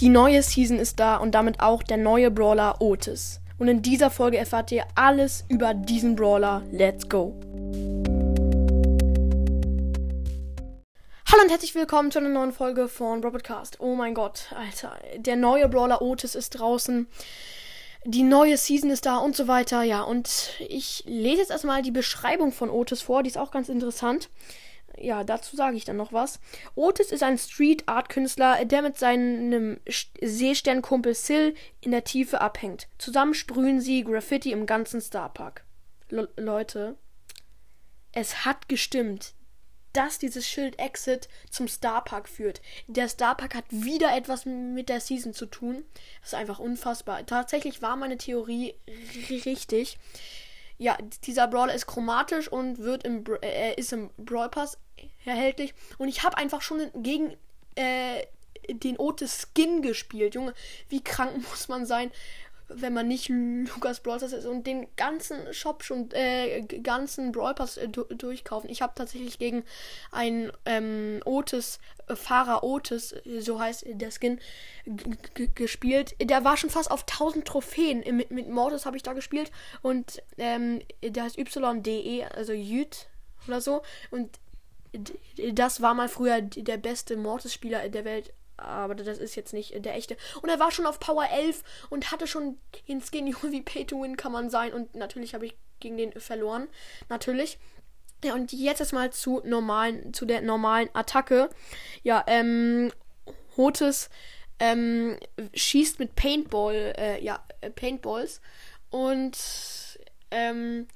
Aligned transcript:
Die 0.00 0.10
neue 0.10 0.44
Season 0.44 0.78
ist 0.78 1.00
da 1.00 1.16
und 1.16 1.32
damit 1.32 1.58
auch 1.58 1.82
der 1.82 1.96
neue 1.96 2.30
Brawler 2.30 2.80
Otis. 2.80 3.40
Und 3.58 3.66
in 3.66 3.82
dieser 3.82 4.12
Folge 4.12 4.36
erfahrt 4.36 4.70
ihr 4.70 4.84
alles 4.94 5.44
über 5.48 5.74
diesen 5.74 6.14
Brawler. 6.14 6.62
Let's 6.70 7.08
go! 7.08 7.34
Hallo 11.26 11.42
und 11.42 11.50
herzlich 11.50 11.74
willkommen 11.74 12.12
zu 12.12 12.20
einer 12.20 12.28
neuen 12.28 12.52
Folge 12.52 12.86
von 12.86 13.24
Robotcast. 13.24 13.80
Oh 13.80 13.96
mein 13.96 14.14
Gott, 14.14 14.54
Alter, 14.56 14.96
der 15.16 15.34
neue 15.34 15.68
Brawler 15.68 16.00
Otis 16.00 16.36
ist 16.36 16.50
draußen. 16.50 17.08
Die 18.04 18.22
neue 18.22 18.56
Season 18.56 18.90
ist 18.90 19.04
da 19.04 19.16
und 19.16 19.34
so 19.34 19.48
weiter. 19.48 19.82
Ja, 19.82 20.02
und 20.02 20.52
ich 20.60 21.02
lese 21.08 21.40
jetzt 21.40 21.50
erstmal 21.50 21.82
die 21.82 21.90
Beschreibung 21.90 22.52
von 22.52 22.70
Otis 22.70 23.02
vor, 23.02 23.24
die 23.24 23.30
ist 23.30 23.36
auch 23.36 23.50
ganz 23.50 23.68
interessant 23.68 24.28
ja, 25.00 25.24
dazu 25.24 25.56
sage 25.56 25.76
ich 25.76 25.84
dann 25.84 25.96
noch 25.96 26.12
was. 26.12 26.40
Otis 26.74 27.10
ist 27.10 27.22
ein 27.22 27.38
Street 27.38 27.88
Art 27.88 28.08
Künstler, 28.08 28.64
der 28.64 28.82
mit 28.82 28.98
seinem 28.98 29.78
Seesternkumpel 30.20 31.14
Sil 31.14 31.54
in 31.80 31.90
der 31.90 32.04
Tiefe 32.04 32.40
abhängt. 32.40 32.88
Zusammen 32.98 33.34
sprühen 33.34 33.80
sie 33.80 34.04
Graffiti 34.04 34.52
im 34.52 34.66
ganzen 34.66 35.00
Starpark. 35.00 35.64
Le 36.10 36.28
Leute, 36.36 36.96
es 38.12 38.44
hat 38.44 38.68
gestimmt, 38.68 39.34
dass 39.92 40.18
dieses 40.18 40.46
Schild 40.46 40.78
Exit 40.78 41.28
zum 41.50 41.66
Starpark 41.66 42.28
führt. 42.28 42.60
Der 42.86 43.08
Starpark 43.08 43.54
hat 43.54 43.64
wieder 43.70 44.16
etwas 44.16 44.46
mit 44.46 44.88
der 44.88 45.00
Season 45.00 45.32
zu 45.32 45.46
tun. 45.46 45.84
Das 46.20 46.30
ist 46.30 46.38
einfach 46.38 46.58
unfassbar. 46.58 47.24
Tatsächlich 47.26 47.82
war 47.82 47.96
meine 47.96 48.16
Theorie 48.16 48.74
richtig. 49.44 49.98
Ja, 50.76 50.96
dieser 51.24 51.48
Brawler 51.48 51.74
ist 51.74 51.86
chromatisch 51.86 52.46
und 52.46 52.78
wird 52.78 53.02
im 53.04 53.24
äh, 53.42 53.74
ist 53.74 53.92
im 53.92 54.10
Brawl 54.16 54.48
Pass 54.48 54.78
erhältlich. 55.24 55.74
Und 55.98 56.08
ich 56.08 56.22
habe 56.22 56.36
einfach 56.36 56.62
schon 56.62 56.80
gegen 56.94 57.36
äh, 57.74 58.24
den 58.68 58.98
Otis 58.98 59.48
Skin 59.54 59.82
gespielt. 59.82 60.34
Junge, 60.34 60.54
wie 60.88 61.02
krank 61.02 61.36
muss 61.50 61.68
man 61.68 61.86
sein, 61.86 62.10
wenn 62.68 62.92
man 62.92 63.08
nicht 63.08 63.30
Lukas 63.30 64.00
Brawl 64.00 64.18
Pass 64.18 64.32
ist 64.32 64.44
und 64.44 64.66
den 64.66 64.86
ganzen 64.96 65.54
Shop 65.54 65.82
schon, 65.82 66.10
äh, 66.12 66.62
ganzen 66.82 67.32
Brawl 67.32 67.54
Pass 67.54 67.78
äh, 67.78 67.88
durchkaufen. 67.88 68.68
Ich 68.68 68.82
habe 68.82 68.92
tatsächlich 68.94 69.38
gegen 69.38 69.64
einen 70.12 70.52
ähm, 70.66 71.20
Otis, 71.24 71.78
äh, 72.08 72.16
Fahrer 72.16 72.62
Otis, 72.62 73.14
so 73.38 73.58
heißt 73.58 73.86
der 73.88 74.10
Skin, 74.10 74.38
gespielt. 75.54 76.14
Der 76.20 76.44
war 76.44 76.56
schon 76.56 76.70
fast 76.70 76.90
auf 76.90 77.02
1000 77.02 77.46
Trophäen. 77.46 78.04
Mit, 78.14 78.30
mit 78.30 78.48
Mortis 78.48 78.84
habe 78.84 78.96
ich 78.96 79.02
da 79.02 79.14
gespielt 79.14 79.50
und 79.80 80.22
ähm, 80.36 80.82
der 81.02 81.24
heißt 81.24 81.38
YDE, 81.38 82.26
also 82.34 82.52
Jüt 82.52 83.06
oder 83.46 83.62
so. 83.62 83.82
Und 84.10 84.38
das 85.52 85.82
war 85.82 85.94
mal 85.94 86.08
früher 86.08 86.40
der 86.40 86.76
beste 86.76 87.16
Mortis-Spieler 87.16 87.88
der 87.88 88.04
Welt. 88.04 88.32
Aber 88.56 88.96
das 88.96 89.18
ist 89.18 89.36
jetzt 89.36 89.52
nicht 89.52 89.84
der 89.84 89.94
echte. 89.94 90.16
Und 90.42 90.48
er 90.48 90.58
war 90.58 90.72
schon 90.72 90.86
auf 90.86 90.98
Power 90.98 91.28
11 91.30 91.62
und 91.90 92.10
hatte 92.10 92.26
schon 92.26 92.58
den 92.88 93.00
Skin. 93.00 93.26
Wie 93.42 93.62
Pay 93.62 93.84
to 93.84 94.02
Win 94.02 94.16
kann 94.16 94.32
man 94.32 94.50
sein. 94.50 94.72
Und 94.72 94.94
natürlich 94.94 95.34
habe 95.34 95.46
ich 95.46 95.56
gegen 95.80 95.96
den 95.96 96.12
verloren. 96.12 96.68
Natürlich. 97.08 97.58
Ja, 98.24 98.34
und 98.34 98.52
jetzt 98.52 98.80
erstmal 98.80 99.12
zu 99.12 99.40
normalen, 99.44 100.12
zu 100.12 100.26
der 100.26 100.42
normalen 100.42 100.88
Attacke. 100.92 101.50
Ja, 102.02 102.24
ähm, 102.26 102.90
Hotes 103.56 104.10
ähm, 104.58 105.16
schießt 105.54 106.00
mit 106.00 106.16
Paintball, 106.16 106.94
äh, 106.98 107.22
ja, 107.22 107.44
Paintballs. 107.76 108.40
Und 108.90 109.38
ähm, 110.32 110.88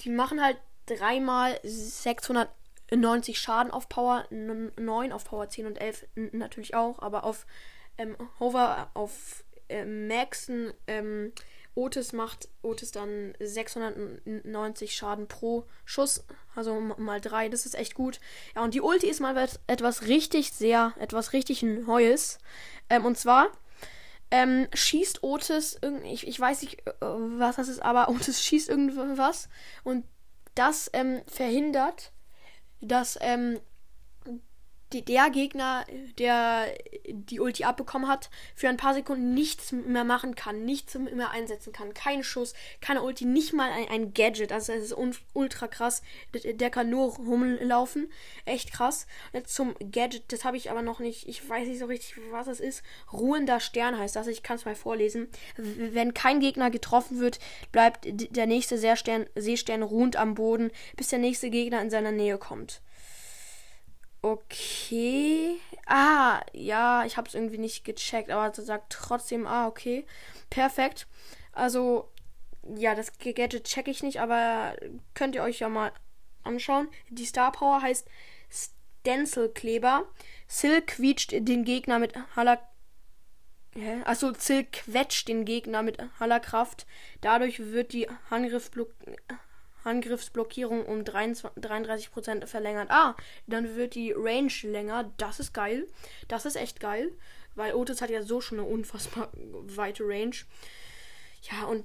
die 0.00 0.10
machen 0.10 0.42
halt 0.42 0.58
dreimal 0.86 1.58
600 1.62 2.50
90 2.90 3.38
Schaden 3.38 3.72
auf 3.72 3.88
Power 3.88 4.26
9, 4.30 5.12
auf 5.12 5.24
Power 5.24 5.48
10 5.48 5.66
und 5.66 5.80
11 5.80 6.06
natürlich 6.32 6.74
auch, 6.74 6.98
aber 7.00 7.24
auf 7.24 7.46
ähm, 7.98 8.16
Hover, 8.40 8.90
auf 8.94 9.44
äh, 9.68 9.84
Maxen, 9.84 10.72
ähm, 10.86 11.32
Otis 11.76 12.12
macht 12.12 12.48
Otis 12.62 12.92
dann 12.92 13.34
690 13.40 14.94
Schaden 14.94 15.26
pro 15.26 15.64
Schuss, 15.84 16.24
also 16.54 16.78
mal 16.80 17.20
3, 17.20 17.48
das 17.48 17.66
ist 17.66 17.74
echt 17.74 17.94
gut. 17.94 18.20
Ja, 18.54 18.62
und 18.62 18.74
die 18.74 18.80
Ulti 18.80 19.08
ist 19.08 19.20
mal 19.20 19.48
etwas 19.66 20.06
richtig 20.06 20.52
sehr, 20.52 20.94
etwas 21.00 21.32
richtig 21.32 21.62
Neues. 21.62 22.38
Ähm, 22.88 23.04
und 23.04 23.18
zwar 23.18 23.48
ähm, 24.30 24.68
schießt 24.72 25.22
Otis, 25.24 25.80
ich, 26.04 26.26
ich 26.26 26.38
weiß 26.38 26.62
nicht, 26.62 26.86
äh, 26.86 26.92
was 27.00 27.56
das 27.56 27.68
ist, 27.68 27.82
aber 27.82 28.08
Otis 28.14 28.42
schießt 28.42 28.68
irgendwas 28.68 29.48
und 29.82 30.04
das 30.54 30.88
ähm, 30.92 31.22
verhindert, 31.26 32.12
dass 32.84 33.18
ähm, 33.20 33.60
der 34.92 35.30
Gegner, 35.30 35.84
der 36.18 36.66
die 37.08 37.40
Ulti 37.40 37.64
abbekommen 37.64 38.08
hat, 38.08 38.30
für 38.54 38.68
ein 38.68 38.76
paar 38.76 38.94
Sekunden 38.94 39.34
nichts 39.34 39.72
mehr 39.72 40.04
machen 40.04 40.34
kann, 40.34 40.64
nichts 40.64 40.94
mehr 40.94 41.30
einsetzen 41.30 41.72
kann. 41.72 41.94
Kein 41.94 42.22
Schuss, 42.22 42.54
keine 42.80 43.02
Ulti, 43.02 43.24
nicht 43.24 43.52
mal 43.52 43.70
ein, 43.70 43.88
ein 43.88 44.14
Gadget. 44.14 44.52
Also 44.52 44.72
es 44.72 44.92
ist 44.92 44.96
ultra 45.32 45.66
krass. 45.66 46.02
Der 46.32 46.70
kann 46.70 46.90
nur 46.90 47.16
rumlaufen. 47.16 48.10
Echt 48.44 48.72
krass. 48.72 49.06
Jetzt 49.32 49.54
zum 49.54 49.74
Gadget, 49.90 50.32
das 50.32 50.44
habe 50.44 50.56
ich 50.56 50.70
aber 50.70 50.82
noch 50.82 51.00
nicht. 51.00 51.28
Ich 51.28 51.48
weiß 51.48 51.66
nicht 51.66 51.80
so 51.80 51.86
richtig, 51.86 52.14
was 52.30 52.46
es 52.46 52.60
ist. 52.60 52.82
Ruhender 53.12 53.60
Stern 53.60 53.98
heißt 53.98 54.16
das. 54.16 54.26
Ich 54.26 54.42
kann 54.42 54.56
es 54.56 54.64
mal 54.64 54.76
vorlesen. 54.76 55.28
Wenn 55.56 56.14
kein 56.14 56.40
Gegner 56.40 56.70
getroffen 56.70 57.18
wird, 57.18 57.40
bleibt 57.72 58.06
der 58.06 58.46
nächste 58.46 58.78
Seestern, 58.78 59.26
Seestern 59.34 59.82
ruhend 59.82 60.16
am 60.16 60.34
Boden, 60.34 60.70
bis 60.96 61.08
der 61.08 61.18
nächste 61.18 61.50
Gegner 61.50 61.82
in 61.82 61.90
seiner 61.90 62.12
Nähe 62.12 62.38
kommt. 62.38 62.80
Okay. 64.24 65.60
Ah, 65.84 66.40
ja, 66.54 67.04
ich 67.04 67.18
habe 67.18 67.28
es 67.28 67.34
irgendwie 67.34 67.58
nicht 67.58 67.84
gecheckt, 67.84 68.30
aber 68.30 68.54
sagt 68.54 68.90
trotzdem, 68.90 69.46
ah, 69.46 69.66
okay. 69.66 70.06
Perfekt. 70.48 71.06
Also, 71.52 72.10
ja, 72.74 72.94
das 72.94 73.18
Gadget 73.18 73.64
check 73.64 73.86
ich 73.86 74.02
nicht, 74.02 74.22
aber 74.22 74.76
könnt 75.12 75.34
ihr 75.34 75.42
euch 75.42 75.58
ja 75.58 75.68
mal 75.68 75.92
anschauen. 76.42 76.88
Die 77.10 77.26
Star 77.26 77.52
Power 77.52 77.82
heißt 77.82 78.08
Stencil-Kleber. 78.48 80.06
Silk 80.48 80.86
quietscht 80.86 81.32
den 81.32 81.64
Gegner 81.66 81.98
mit 81.98 82.14
aller 82.34 82.66
Hä? 83.74 84.00
Achso, 84.04 84.32
Silk 84.32 84.72
quetscht 84.72 85.28
den 85.28 85.44
Gegner 85.44 85.82
mit 85.82 85.98
aller 86.18 86.40
Kraft. 86.40 86.86
Dadurch 87.20 87.58
wird 87.58 87.92
die 87.92 88.08
Angriffsblock 88.30 88.88
Angriffsblockierung 89.84 90.84
um 90.86 91.00
33% 91.02 92.46
verlängert. 92.46 92.90
Ah, 92.90 93.14
dann 93.46 93.76
wird 93.76 93.94
die 93.94 94.12
Range 94.12 94.52
länger. 94.62 95.12
Das 95.16 95.40
ist 95.40 95.52
geil. 95.52 95.86
Das 96.28 96.46
ist 96.46 96.56
echt 96.56 96.80
geil. 96.80 97.12
Weil 97.54 97.74
Otis 97.74 98.00
hat 98.00 98.10
ja 98.10 98.22
so 98.22 98.40
schon 98.40 98.58
eine 98.58 98.68
unfassbar 98.68 99.30
weite 99.34 100.02
Range. 100.04 100.34
Ja, 101.42 101.66
und 101.66 101.84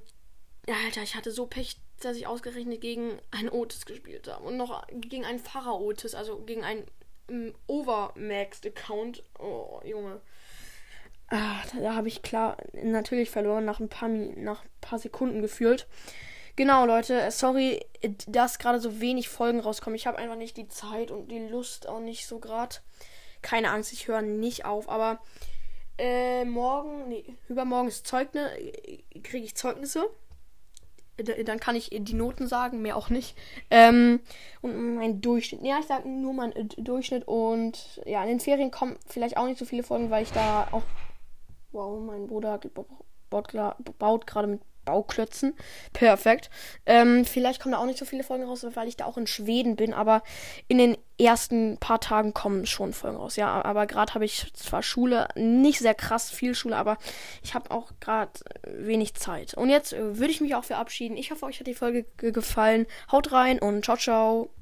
Alter, 0.66 1.02
ich 1.02 1.14
hatte 1.14 1.30
so 1.30 1.46
Pech, 1.46 1.76
dass 2.00 2.16
ich 2.16 2.26
ausgerechnet 2.26 2.80
gegen 2.80 3.18
einen 3.30 3.50
Otis 3.50 3.86
gespielt 3.86 4.28
habe. 4.28 4.44
Und 4.44 4.56
noch 4.56 4.86
gegen 4.90 5.24
einen 5.24 5.38
Pfarrer 5.38 5.78
Otis, 5.78 6.14
also 6.14 6.40
gegen 6.40 6.64
einen 6.64 6.86
um, 7.28 7.54
Overmaxed-Account. 7.66 9.22
Oh, 9.38 9.80
Junge. 9.84 10.20
Ah, 11.28 11.62
da, 11.72 11.80
da 11.80 11.94
habe 11.94 12.08
ich 12.08 12.22
klar 12.22 12.56
natürlich 12.72 13.30
verloren 13.30 13.64
nach 13.64 13.78
ein 13.78 13.88
paar, 13.88 14.08
nach 14.08 14.64
ein 14.64 14.70
paar 14.80 14.98
Sekunden 14.98 15.42
gefühlt. 15.42 15.86
Genau, 16.60 16.84
Leute, 16.84 17.30
sorry, 17.30 17.80
dass 18.26 18.58
gerade 18.58 18.80
so 18.80 19.00
wenig 19.00 19.30
Folgen 19.30 19.60
rauskommen. 19.60 19.96
Ich 19.96 20.06
habe 20.06 20.18
einfach 20.18 20.36
nicht 20.36 20.58
die 20.58 20.68
Zeit 20.68 21.10
und 21.10 21.28
die 21.28 21.38
Lust 21.38 21.88
auch 21.88 22.00
nicht 22.00 22.26
so 22.26 22.38
gerade. 22.38 22.76
Keine 23.40 23.70
Angst, 23.70 23.94
ich 23.94 24.08
höre 24.08 24.20
nicht 24.20 24.66
auf, 24.66 24.90
aber 24.90 25.20
äh, 25.96 26.44
morgen, 26.44 27.08
nee, 27.08 27.24
übermorgen 27.48 27.88
ist 27.88 28.06
Zeugnis, 28.06 28.50
kriege 29.22 29.46
ich 29.46 29.56
Zeugnisse. 29.56 30.10
Dann 31.46 31.60
kann 31.60 31.76
ich 31.76 31.88
die 31.94 32.12
Noten 32.12 32.46
sagen, 32.46 32.82
mehr 32.82 32.98
auch 32.98 33.08
nicht. 33.08 33.38
Ähm, 33.70 34.20
und 34.60 34.96
mein 34.96 35.22
Durchschnitt. 35.22 35.62
Ja, 35.62 35.78
ich 35.80 35.86
sage 35.86 36.10
nur 36.10 36.34
mein 36.34 36.52
Durchschnitt. 36.76 37.26
Und 37.26 38.02
ja, 38.04 38.22
in 38.22 38.28
den 38.28 38.40
Ferien 38.40 38.70
kommen 38.70 38.98
vielleicht 39.06 39.38
auch 39.38 39.46
nicht 39.46 39.58
so 39.58 39.64
viele 39.64 39.82
Folgen, 39.82 40.10
weil 40.10 40.24
ich 40.24 40.32
da 40.32 40.68
auch. 40.72 40.82
Wow, 41.72 41.98
mein 42.00 42.26
Bruder 42.26 42.60
baut 43.30 44.26
gerade 44.26 44.46
mit 44.46 44.60
Bauklötzen. 44.90 45.54
Perfekt. 45.92 46.50
Ähm, 46.84 47.24
vielleicht 47.24 47.62
kommen 47.62 47.72
da 47.72 47.78
auch 47.78 47.86
nicht 47.86 47.98
so 47.98 48.04
viele 48.04 48.24
Folgen 48.24 48.42
raus, 48.42 48.66
weil 48.74 48.88
ich 48.88 48.96
da 48.96 49.04
auch 49.04 49.16
in 49.16 49.28
Schweden 49.28 49.76
bin, 49.76 49.94
aber 49.94 50.24
in 50.66 50.78
den 50.78 50.96
ersten 51.16 51.76
paar 51.78 52.00
Tagen 52.00 52.34
kommen 52.34 52.66
schon 52.66 52.92
Folgen 52.92 53.18
raus. 53.18 53.36
Ja, 53.36 53.64
aber 53.64 53.86
gerade 53.86 54.14
habe 54.14 54.24
ich 54.24 54.52
zwar 54.54 54.82
Schule, 54.82 55.28
nicht 55.36 55.78
sehr 55.78 55.94
krass 55.94 56.28
viel 56.30 56.56
Schule, 56.56 56.76
aber 56.76 56.98
ich 57.44 57.54
habe 57.54 57.70
auch 57.70 57.92
gerade 58.00 58.32
wenig 58.66 59.14
Zeit. 59.14 59.54
Und 59.54 59.70
jetzt 59.70 59.92
äh, 59.92 60.18
würde 60.18 60.32
ich 60.32 60.40
mich 60.40 60.56
auch 60.56 60.64
verabschieden. 60.64 61.16
Ich 61.16 61.30
hoffe, 61.30 61.46
euch 61.46 61.60
hat 61.60 61.68
die 61.68 61.74
Folge 61.74 62.04
gefallen. 62.16 62.86
Haut 63.12 63.30
rein 63.30 63.60
und 63.60 63.84
ciao, 63.84 63.96
ciao. 63.96 64.50